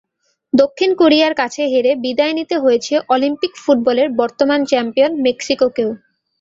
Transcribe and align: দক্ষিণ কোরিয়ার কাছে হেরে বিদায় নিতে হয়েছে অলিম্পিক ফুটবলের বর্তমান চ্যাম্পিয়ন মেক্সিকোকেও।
দক্ষিণ 0.53 0.89
কোরিয়ার 0.95 1.33
কাছে 1.33 1.61
হেরে 1.73 1.91
বিদায় 2.03 2.33
নিতে 2.39 2.55
হয়েছে 2.57 2.93
অলিম্পিক 3.09 3.53
ফুটবলের 3.57 4.07
বর্তমান 4.21 4.59
চ্যাম্পিয়ন 4.65 5.11
মেক্সিকোকেও। 5.25 5.89